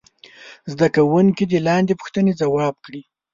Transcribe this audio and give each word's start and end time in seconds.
زده 0.71 0.87
کوونکي 0.95 1.43
دې 1.51 1.59
لاندې 1.67 1.93
پوښتنې 1.99 2.31
ځواب 2.41 2.75
کړي. 2.85 3.01